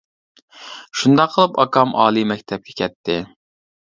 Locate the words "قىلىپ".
1.35-1.59